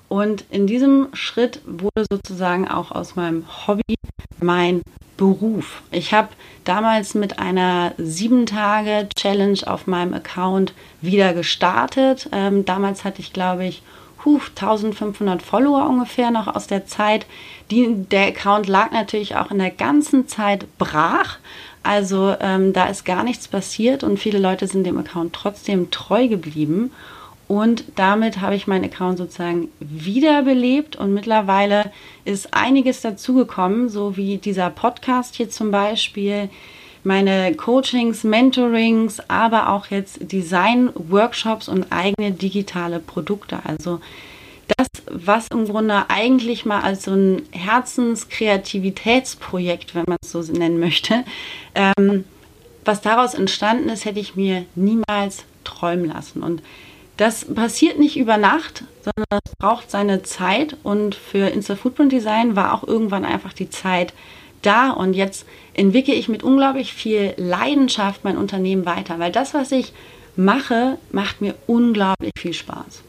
Und 0.08 0.44
in 0.50 0.66
diesem 0.66 1.08
Schritt 1.12 1.60
wurde 1.64 2.06
sozusagen 2.10 2.66
auch 2.66 2.90
aus 2.90 3.14
meinem 3.14 3.44
Hobby 3.66 3.94
mein 4.40 4.82
Beruf. 5.16 5.82
Ich 5.92 6.12
habe 6.12 6.30
damals 6.64 7.14
mit 7.14 7.38
einer 7.38 7.92
sieben 7.96 8.46
Tage 8.46 9.08
Challenge 9.14 9.60
auf 9.66 9.86
meinem 9.86 10.14
Account 10.14 10.72
wieder 11.00 11.34
gestartet. 11.34 12.28
Ähm, 12.32 12.64
damals 12.64 13.04
hatte 13.04 13.20
ich, 13.20 13.32
glaube 13.32 13.66
ich, 13.66 13.82
huh, 14.24 14.40
1500 14.50 15.42
Follower 15.42 15.88
ungefähr 15.88 16.30
noch 16.30 16.46
aus 16.48 16.66
der 16.66 16.86
Zeit. 16.86 17.26
Die, 17.70 17.88
der 17.94 18.28
Account 18.28 18.66
lag 18.66 18.90
natürlich 18.92 19.36
auch 19.36 19.50
in 19.50 19.58
der 19.58 19.70
ganzen 19.70 20.28
Zeit 20.28 20.66
brach. 20.78 21.38
Also 21.82 22.34
ähm, 22.40 22.72
da 22.72 22.86
ist 22.86 23.04
gar 23.04 23.24
nichts 23.24 23.48
passiert 23.48 24.04
und 24.04 24.18
viele 24.18 24.38
Leute 24.38 24.66
sind 24.66 24.84
dem 24.84 24.98
Account 24.98 25.32
trotzdem 25.32 25.90
treu 25.90 26.28
geblieben. 26.28 26.90
Und 27.48 27.84
damit 27.96 28.40
habe 28.40 28.54
ich 28.54 28.68
meinen 28.68 28.84
Account 28.84 29.18
sozusagen 29.18 29.68
wiederbelebt 29.80 30.94
und 30.94 31.12
mittlerweile 31.12 31.90
ist 32.24 32.54
einiges 32.54 33.00
dazugekommen, 33.00 33.88
so 33.88 34.16
wie 34.16 34.36
dieser 34.36 34.70
Podcast 34.70 35.34
hier 35.34 35.50
zum 35.50 35.72
Beispiel, 35.72 36.48
meine 37.04 37.54
Coachings, 37.54 38.24
Mentorings, 38.24 39.20
aber 39.28 39.68
auch 39.70 39.86
jetzt 39.86 40.32
Design-Workshops 40.32 41.68
und 41.68 41.86
eigene 41.90 42.32
digitale 42.32 42.98
Produkte. 42.98 43.60
Also 43.64 44.00
das, 44.76 44.88
was 45.10 45.46
im 45.52 45.66
Grunde 45.66 46.04
eigentlich 46.08 46.64
mal 46.64 46.82
als 46.82 47.02
so 47.04 47.12
ein 47.12 47.42
Herzenskreativitätsprojekt, 47.52 49.94
wenn 49.94 50.04
man 50.06 50.16
es 50.22 50.32
so 50.32 50.40
nennen 50.52 50.78
möchte, 50.78 51.24
ähm, 51.74 52.24
was 52.84 53.00
daraus 53.00 53.34
entstanden 53.34 53.88
ist, 53.88 54.04
hätte 54.04 54.20
ich 54.20 54.36
mir 54.36 54.66
niemals 54.74 55.44
träumen 55.64 56.06
lassen. 56.06 56.42
Und 56.42 56.62
das 57.16 57.46
passiert 57.54 57.98
nicht 57.98 58.16
über 58.16 58.38
Nacht, 58.38 58.84
sondern 59.02 59.40
es 59.44 59.52
braucht 59.58 59.90
seine 59.90 60.22
Zeit. 60.22 60.76
Und 60.82 61.14
für 61.14 61.48
Insta 61.48 61.76
Footprint 61.76 62.12
Design 62.12 62.56
war 62.56 62.72
auch 62.72 62.86
irgendwann 62.86 63.24
einfach 63.24 63.52
die 63.52 63.70
Zeit 63.70 64.12
da. 64.62 64.90
Und 64.90 65.14
jetzt 65.14 65.46
entwickle 65.74 66.14
ich 66.14 66.28
mit 66.28 66.42
unglaublich 66.42 66.92
viel 66.92 67.34
Leidenschaft 67.36 68.24
mein 68.24 68.36
Unternehmen 68.36 68.86
weiter, 68.86 69.18
weil 69.18 69.32
das, 69.32 69.54
was 69.54 69.72
ich 69.72 69.92
mache, 70.36 70.98
macht 71.12 71.40
mir 71.40 71.54
unglaublich 71.66 72.32
viel 72.38 72.54
Spaß. 72.54 73.02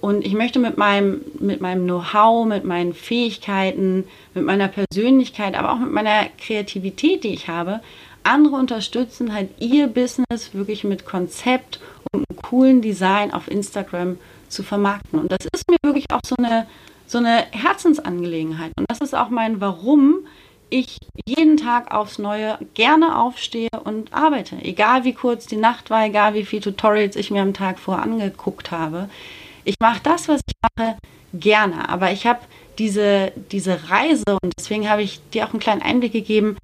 Und 0.00 0.26
ich 0.26 0.34
möchte 0.34 0.58
mit 0.58 0.76
meinem, 0.76 1.22
mit 1.38 1.62
meinem 1.62 1.84
Know-how, 1.84 2.46
mit 2.46 2.64
meinen 2.64 2.92
Fähigkeiten, 2.92 4.04
mit 4.34 4.44
meiner 4.44 4.68
Persönlichkeit, 4.68 5.54
aber 5.54 5.72
auch 5.72 5.78
mit 5.78 5.92
meiner 5.92 6.26
Kreativität, 6.38 7.24
die 7.24 7.32
ich 7.32 7.48
habe, 7.48 7.80
andere 8.22 8.56
unterstützen, 8.56 9.32
halt 9.32 9.48
ihr 9.60 9.86
Business 9.86 10.52
wirklich 10.52 10.84
mit 10.84 11.06
Konzept 11.06 11.80
und 12.12 12.24
einem 12.28 12.42
coolen 12.42 12.82
Design 12.82 13.32
auf 13.32 13.50
Instagram 13.50 14.18
zu 14.48 14.62
vermarkten. 14.62 15.20
Und 15.20 15.32
das 15.32 15.46
ist 15.54 15.70
mir 15.70 15.78
wirklich 15.82 16.06
auch 16.10 16.20
so 16.26 16.34
eine, 16.36 16.66
so 17.06 17.16
eine 17.16 17.46
Herzensangelegenheit. 17.52 18.72
Und 18.76 18.84
das 18.90 19.00
ist 19.00 19.14
auch 19.14 19.30
mein 19.30 19.60
Warum 19.62 20.26
ich 20.74 20.98
jeden 21.24 21.56
Tag 21.56 21.94
aufs 21.94 22.18
Neue 22.18 22.58
gerne 22.74 23.16
aufstehe 23.18 23.68
und 23.84 24.12
arbeite. 24.12 24.56
Egal 24.62 25.04
wie 25.04 25.12
kurz 25.12 25.46
die 25.46 25.56
Nacht 25.56 25.88
war, 25.88 26.04
egal 26.04 26.34
wie 26.34 26.44
viele 26.44 26.62
Tutorials 26.62 27.14
ich 27.14 27.30
mir 27.30 27.42
am 27.42 27.54
Tag 27.54 27.78
vor 27.78 28.00
angeguckt 28.00 28.72
habe. 28.72 29.08
Ich 29.64 29.76
mache 29.80 30.00
das, 30.02 30.28
was 30.28 30.40
ich 30.46 30.54
mache, 30.76 30.96
gerne. 31.32 31.88
Aber 31.88 32.10
ich 32.10 32.26
habe 32.26 32.40
diese, 32.78 33.32
diese 33.52 33.88
Reise 33.88 34.24
und 34.42 34.52
deswegen 34.58 34.90
habe 34.90 35.02
ich 35.02 35.20
dir 35.32 35.46
auch 35.46 35.50
einen 35.50 35.60
kleinen 35.60 35.82
Einblick 35.82 36.12
gegeben, 36.12 36.56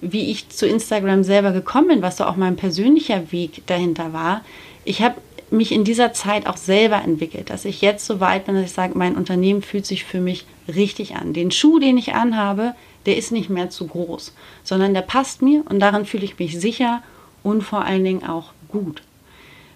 wie 0.00 0.32
ich 0.32 0.48
zu 0.48 0.66
Instagram 0.66 1.22
selber 1.22 1.52
gekommen 1.52 1.88
bin, 1.88 2.02
was 2.02 2.16
so 2.16 2.24
auch 2.24 2.36
mein 2.36 2.56
persönlicher 2.56 3.30
Weg 3.30 3.62
dahinter 3.66 4.12
war. 4.12 4.44
Ich 4.84 5.02
habe 5.02 5.14
mich 5.50 5.70
in 5.70 5.84
dieser 5.84 6.12
Zeit 6.12 6.48
auch 6.48 6.56
selber 6.56 7.00
entwickelt, 7.04 7.50
dass 7.50 7.64
ich 7.64 7.80
jetzt 7.80 8.06
so 8.06 8.18
weit 8.18 8.46
bin, 8.46 8.56
dass 8.56 8.64
ich 8.64 8.72
sage, 8.72 8.98
mein 8.98 9.14
Unternehmen 9.14 9.62
fühlt 9.62 9.86
sich 9.86 10.02
für 10.02 10.20
mich 10.20 10.46
richtig 10.66 11.14
an. 11.14 11.32
Den 11.32 11.52
Schuh, 11.52 11.78
den 11.78 11.96
ich 11.96 12.14
anhabe, 12.14 12.74
der 13.06 13.16
ist 13.16 13.32
nicht 13.32 13.50
mehr 13.50 13.70
zu 13.70 13.86
groß, 13.86 14.32
sondern 14.64 14.94
der 14.94 15.02
passt 15.02 15.42
mir 15.42 15.64
und 15.68 15.80
darin 15.80 16.06
fühle 16.06 16.24
ich 16.24 16.38
mich 16.38 16.58
sicher 16.58 17.02
und 17.42 17.62
vor 17.62 17.84
allen 17.84 18.04
Dingen 18.04 18.24
auch 18.24 18.52
gut. 18.68 19.02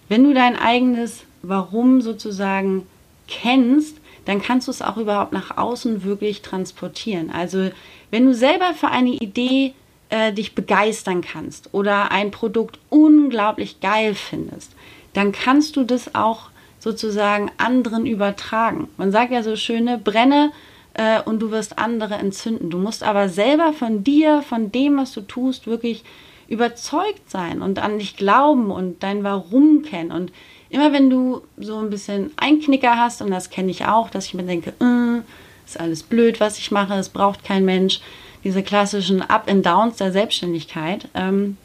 Wenn 0.09 0.25
du 0.25 0.35
dein 0.35 0.57
eigenes 0.57 1.25
Warum 1.43 2.01
sozusagen 2.01 2.87
kennst, 3.29 3.99
dann 4.25 4.43
kannst 4.43 4.67
du 4.67 4.73
es 4.73 4.83
auch 4.83 4.97
überhaupt 4.97 5.33
nach 5.33 5.57
außen 5.57 6.05
wirklich 6.05 6.43
transportieren. 6.43 7.31
Also 7.31 7.71
wenn 8.11 8.27
du 8.27 8.35
selber 8.35 8.75
für 8.75 8.89
eine 8.89 9.11
Idee 9.11 9.75
äh, 10.11 10.33
dich 10.33 10.55
begeistern 10.55 11.21
kannst 11.21 11.73
oder 11.73 12.11
ein 12.11 12.31
Produkt 12.31 12.79
unglaublich 12.91 13.81
geil 13.81 14.15
findest, 14.15 14.73
dann 15.15 15.33
kannst 15.33 15.77
du 15.77 15.85
das 15.85 16.15
auch 16.15 16.51
sozusagen 16.79 17.51
anderen 17.57 18.07
übertragen. 18.07 18.89
Man 18.97 19.11
sagt 19.11 19.33
ja 19.33 19.43
so 19.43 19.57
schöne, 19.57 19.99
brenne 19.99 20.53
äh, 20.97 21.21
und 21.23 21.41
du 21.41 21.51
wirst 21.51 21.79
andere 21.79 22.15
entzünden. 22.15 22.71
Du 22.71 22.79
musst 22.79 23.03
aber 23.03 23.29
selber 23.29 23.73
von 23.73 24.03
dir, 24.03 24.43
von 24.43 24.73
dem, 24.73 24.97
was 24.97 25.13
du 25.13 25.21
tust, 25.21 25.67
wirklich 25.67 26.05
überzeugt 26.49 27.29
sein 27.29 27.61
und 27.61 27.79
an 27.79 27.99
dich 27.99 28.17
glauben 28.17 28.71
und 28.71 29.03
dein 29.03 29.25
Warum 29.25 29.83
kennen. 29.83 30.13
Und 30.13 30.33
immer 30.71 30.93
wenn 30.93 31.11
du 31.11 31.43
so 31.57 31.79
ein 31.79 31.91
bisschen 31.91 32.31
Einknicker 32.37 32.97
hast, 32.97 33.21
und 33.21 33.31
das 33.31 33.51
kenne 33.51 33.71
ich 33.71 33.85
auch, 33.85 34.11
dass 34.11 34.27
ich 34.27 34.35
mir 34.35 34.45
denke, 34.45 34.73
äh, 34.81 35.21
ist 35.67 35.79
alles 35.79 36.03
blöd, 36.03 36.41
was 36.41 36.59
ich 36.59 36.71
mache, 36.71 36.95
es 36.95 37.09
braucht 37.09 37.45
kein 37.45 37.65
Mensch, 37.65 38.01
diese 38.45 38.63
klassischen 38.63 39.23
Up 39.23 39.51
and 39.51 39.67
Downs 39.67 39.97
der 39.97 40.13
Selbstständigkeit, 40.13 41.09
ähm, 41.15 41.57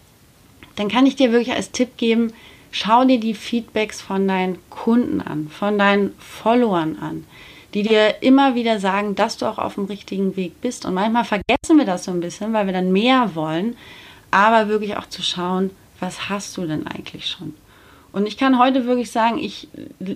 dann 0.76 0.88
kann 0.88 1.06
ich 1.06 1.16
dir 1.16 1.32
wirklich 1.32 1.56
als 1.56 1.72
Tipp 1.72 1.98
geben, 1.98 2.34
schau 2.72 3.06
dir 3.06 3.20
die 3.20 3.36
Feedbacks 3.36 4.02
von 4.02 4.28
deinen 4.28 4.58
Kunden 4.72 5.22
an, 5.22 5.48
von 5.48 5.78
deinen 5.78 6.16
Followern 6.18 6.98
an, 7.00 7.26
die 7.74 7.84
dir 7.84 8.22
immer 8.22 8.56
wieder 8.56 8.80
sagen, 8.80 9.16
dass 9.16 9.38
du 9.38 9.46
auch 9.46 9.58
auf 9.58 9.76
dem 9.76 9.86
richtigen 9.86 10.36
Weg 10.36 10.60
bist. 10.62 10.86
Und 10.86 10.94
manchmal 10.94 11.26
vergessen 11.26 11.78
wir 11.78 11.86
das 11.86 12.04
so 12.04 12.12
ein 12.12 12.20
bisschen, 12.20 12.54
weil 12.54 12.66
wir 12.66 12.74
dann 12.74 12.92
mehr 12.92 13.32
wollen, 13.34 13.76
aber 14.30 14.68
wirklich 14.68 14.98
auch 14.98 15.08
zu 15.08 15.22
schauen, 15.22 15.72
was 16.00 16.30
hast 16.30 16.58
du 16.58 16.66
denn 16.66 16.88
eigentlich 16.88 17.28
schon? 17.28 17.54
Und 18.14 18.28
ich 18.28 18.38
kann 18.38 18.60
heute 18.60 18.86
wirklich 18.86 19.10
sagen, 19.12 19.38
ich, 19.38 19.70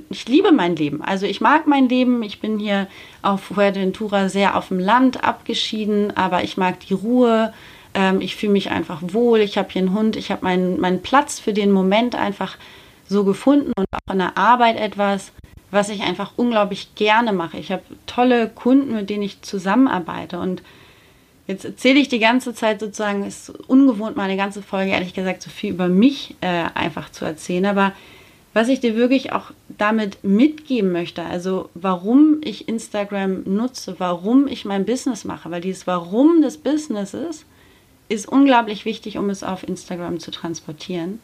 ich 0.10 0.28
liebe 0.28 0.52
mein 0.52 0.76
Leben. 0.76 1.02
Also 1.02 1.26
ich 1.26 1.40
mag 1.40 1.66
mein 1.66 1.88
Leben. 1.88 2.24
Ich 2.24 2.42
bin 2.42 2.60
hier 2.60 2.88
auf 3.22 3.44
Fuerteventura 3.44 4.28
sehr 4.28 4.58
auf 4.58 4.68
dem 4.68 4.80
Land 4.80 5.24
abgeschieden, 5.24 6.16
aber 6.18 6.44
ich 6.44 6.58
mag 6.58 6.80
die 6.82 6.94
Ruhe. 6.94 7.54
Ähm, 7.94 8.20
ich 8.20 8.36
fühle 8.36 8.52
mich 8.52 8.70
einfach 8.70 9.00
wohl. 9.02 9.40
Ich 9.40 9.58
habe 9.58 9.70
hier 9.72 9.82
einen 9.82 9.94
Hund. 9.94 10.18
Ich 10.18 10.30
habe 10.30 10.44
meinen, 10.44 10.80
meinen 10.82 11.02
Platz 11.02 11.40
für 11.40 11.54
den 11.54 11.72
Moment 11.72 12.16
einfach 12.16 12.58
so 13.08 13.24
gefunden 13.24 13.72
und 13.78 13.86
auch 13.92 14.14
in 14.14 14.20
der 14.20 14.38
Arbeit 14.38 14.78
etwas, 14.78 15.32
was 15.76 15.90
ich 15.90 16.02
einfach 16.02 16.32
unglaublich 16.38 16.96
gerne 16.96 17.34
mache. 17.34 17.58
Ich 17.58 17.72
habe 17.72 17.84
tolle 18.08 18.50
Kunden, 18.50 18.96
mit 18.96 19.10
denen 19.10 19.24
ich 19.24 19.42
zusammenarbeite 19.42 20.40
und 20.40 20.64
Jetzt 21.48 21.64
erzähle 21.64 22.00
ich 22.00 22.08
die 22.08 22.20
ganze 22.20 22.56
Zeit 22.56 22.80
sozusagen, 22.80 23.24
ist 23.24 23.52
ungewohnt, 23.68 24.18
meine 24.18 24.36
ganze 24.36 24.64
Folge 24.64 24.92
ehrlich 24.92 25.14
gesagt 25.14 25.44
so 25.44 25.52
viel 25.52 25.72
über 25.72 25.88
mich 25.88 26.36
äh, 26.42 26.66
einfach 26.74 27.12
zu 27.12 27.24
erzählen. 27.24 27.68
Aber 27.68 27.92
was 28.54 28.68
ich 28.68 28.80
dir 28.80 28.96
wirklich 28.96 29.32
auch 29.32 29.52
damit 29.68 30.24
mitgeben 30.24 30.92
möchte, 30.92 31.24
also 31.24 31.70
warum 31.76 32.38
ich 32.42 32.68
Instagram 32.68 33.44
nutze, 33.44 33.96
warum 34.00 34.48
ich 34.48 34.66
mein 34.66 34.86
Business 34.86 35.24
mache, 35.24 35.52
weil 35.52 35.62
dieses 35.62 35.86
Warum 35.86 36.42
des 36.42 36.58
Businesses 36.58 37.46
ist 38.10 38.28
unglaublich 38.28 38.86
wichtig, 38.86 39.18
um 39.18 39.30
es 39.30 39.44
auf 39.44 39.68
Instagram 39.68 40.20
zu 40.20 40.32
transportieren. 40.32 41.20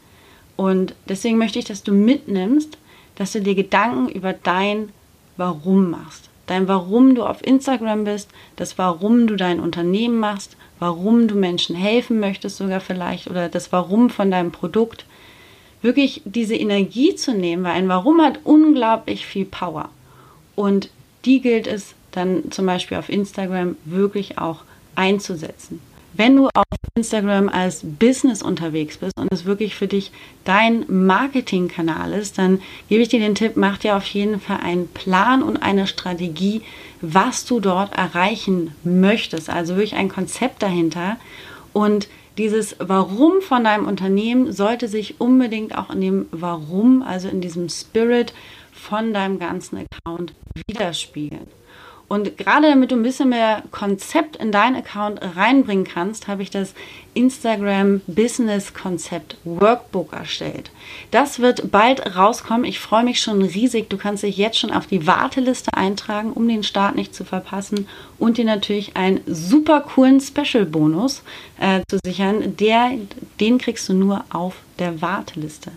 Und 0.55 0.93
deswegen 1.08 1.38
möchte 1.38 1.58
ich, 1.58 1.65
dass 1.65 1.84
du 1.84 1.93
mitnimmst, 1.93 2.77
dass 3.21 3.31
du 3.31 3.41
dir 3.41 3.55
Gedanken 3.55 4.09
über 4.09 4.33
dein 4.33 4.89
Warum 5.37 5.91
machst 5.91 6.31
dein 6.51 6.67
Warum 6.67 7.15
du 7.15 7.23
auf 7.23 7.45
Instagram 7.45 8.03
bist, 8.03 8.29
das 8.57 8.77
Warum 8.77 9.25
du 9.25 9.37
dein 9.37 9.61
Unternehmen 9.61 10.19
machst, 10.19 10.57
warum 10.79 11.29
du 11.29 11.35
Menschen 11.35 11.75
helfen 11.75 12.19
möchtest 12.19 12.57
sogar 12.57 12.81
vielleicht 12.81 13.29
oder 13.29 13.47
das 13.47 13.71
Warum 13.71 14.09
von 14.09 14.29
deinem 14.29 14.51
Produkt. 14.51 15.05
Wirklich 15.81 16.21
diese 16.25 16.55
Energie 16.55 17.15
zu 17.15 17.33
nehmen, 17.33 17.63
weil 17.63 17.71
ein 17.71 17.87
Warum 17.87 18.21
hat 18.21 18.39
unglaublich 18.43 19.25
viel 19.25 19.45
Power. 19.45 19.89
Und 20.55 20.89
die 21.23 21.41
gilt 21.41 21.67
es 21.67 21.93
dann 22.11 22.51
zum 22.51 22.65
Beispiel 22.65 22.97
auf 22.97 23.07
Instagram 23.07 23.77
wirklich 23.85 24.37
auch 24.37 24.63
einzusetzen 24.95 25.79
wenn 26.13 26.35
du 26.35 26.47
auf 26.47 26.65
Instagram 26.95 27.47
als 27.47 27.81
Business 27.83 28.41
unterwegs 28.41 28.97
bist 28.97 29.17
und 29.17 29.31
es 29.31 29.45
wirklich 29.45 29.75
für 29.75 29.87
dich 29.87 30.11
dein 30.43 30.85
Marketingkanal 30.87 32.11
ist, 32.13 32.37
dann 32.37 32.61
gebe 32.89 33.01
ich 33.01 33.09
dir 33.09 33.19
den 33.19 33.35
Tipp, 33.35 33.53
mach 33.55 33.77
dir 33.77 33.95
auf 33.95 34.05
jeden 34.07 34.39
Fall 34.39 34.59
einen 34.61 34.87
Plan 34.87 35.41
und 35.41 35.57
eine 35.63 35.87
Strategie, 35.87 36.61
was 37.01 37.45
du 37.45 37.59
dort 37.59 37.97
erreichen 37.97 38.75
möchtest. 38.83 39.49
Also 39.49 39.75
wirklich 39.75 39.95
ein 39.95 40.09
Konzept 40.09 40.61
dahinter. 40.61 41.17
Und 41.73 42.09
dieses 42.37 42.75
Warum 42.79 43.41
von 43.41 43.63
deinem 43.63 43.87
Unternehmen 43.87 44.51
sollte 44.51 44.87
sich 44.87 45.19
unbedingt 45.19 45.77
auch 45.77 45.89
in 45.89 46.01
dem 46.01 46.25
Warum, 46.31 47.03
also 47.03 47.29
in 47.29 47.39
diesem 47.41 47.69
Spirit 47.69 48.33
von 48.73 49.13
deinem 49.13 49.39
ganzen 49.39 49.85
Account 49.85 50.33
widerspiegeln. 50.67 51.47
Und 52.11 52.37
gerade 52.37 52.67
damit 52.67 52.91
du 52.91 52.97
ein 52.97 53.03
bisschen 53.03 53.29
mehr 53.29 53.63
Konzept 53.71 54.35
in 54.35 54.51
deinen 54.51 54.75
Account 54.75 55.21
reinbringen 55.37 55.85
kannst, 55.85 56.27
habe 56.27 56.43
ich 56.43 56.49
das 56.49 56.73
Instagram 57.13 58.01
Business 58.05 58.73
Konzept 58.73 59.37
Workbook 59.45 60.11
erstellt. 60.11 60.71
Das 61.11 61.39
wird 61.39 61.71
bald 61.71 62.17
rauskommen. 62.17 62.65
Ich 62.65 62.81
freue 62.81 63.05
mich 63.05 63.21
schon 63.21 63.41
riesig. 63.41 63.89
Du 63.89 63.95
kannst 63.95 64.23
dich 64.23 64.35
jetzt 64.35 64.59
schon 64.59 64.73
auf 64.73 64.87
die 64.87 65.07
Warteliste 65.07 65.73
eintragen, 65.73 66.33
um 66.33 66.49
den 66.49 66.63
Start 66.63 66.97
nicht 66.97 67.15
zu 67.15 67.23
verpassen 67.23 67.87
und 68.19 68.37
dir 68.37 68.43
natürlich 68.43 68.97
einen 68.97 69.21
super 69.25 69.79
coolen 69.79 70.19
Special 70.19 70.65
Bonus 70.65 71.23
äh, 71.61 71.79
zu 71.89 71.97
sichern. 72.03 72.57
Der, 72.57 72.91
den 73.39 73.57
kriegst 73.57 73.87
du 73.87 73.93
nur 73.93 74.25
auf 74.31 74.55
der 74.79 75.01
Warteliste. 75.01 75.71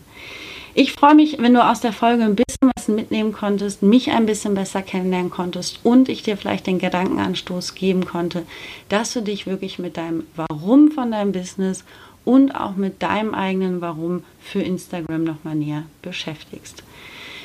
Ich 0.76 0.92
freue 0.92 1.14
mich, 1.14 1.38
wenn 1.38 1.54
du 1.54 1.64
aus 1.64 1.80
der 1.80 1.92
Folge 1.92 2.24
ein 2.24 2.34
bisschen 2.34 2.72
was 2.74 2.88
mitnehmen 2.88 3.32
konntest, 3.32 3.84
mich 3.84 4.10
ein 4.10 4.26
bisschen 4.26 4.54
besser 4.54 4.82
kennenlernen 4.82 5.30
konntest 5.30 5.78
und 5.84 6.08
ich 6.08 6.24
dir 6.24 6.36
vielleicht 6.36 6.66
den 6.66 6.80
Gedankenanstoß 6.80 7.76
geben 7.76 8.04
konnte, 8.04 8.44
dass 8.88 9.12
du 9.12 9.20
dich 9.20 9.46
wirklich 9.46 9.78
mit 9.78 9.96
deinem 9.96 10.24
Warum 10.34 10.90
von 10.90 11.12
deinem 11.12 11.30
Business 11.30 11.84
und 12.24 12.56
auch 12.56 12.74
mit 12.74 13.02
deinem 13.02 13.34
eigenen 13.34 13.80
Warum 13.80 14.24
für 14.40 14.62
Instagram 14.62 15.22
nochmal 15.22 15.54
näher 15.54 15.84
beschäftigst. 16.02 16.82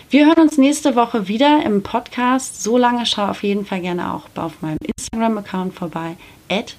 Wir 0.10 0.26
hören 0.26 0.40
uns 0.40 0.58
nächste 0.58 0.96
Woche 0.96 1.28
wieder 1.28 1.64
im 1.64 1.84
Podcast. 1.84 2.64
So 2.64 2.80
lange 2.80 3.06
schau 3.06 3.28
auf 3.28 3.44
jeden 3.44 3.64
Fall 3.64 3.82
gerne 3.82 4.12
auch 4.12 4.24
auf 4.42 4.60
meinem 4.62 4.80
Instagram-Account 4.98 5.76
vorbei, 5.76 6.18
at 6.50 6.76